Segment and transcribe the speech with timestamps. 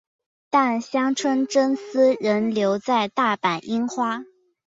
[0.49, 4.23] 但香川真司仍留在大阪樱花。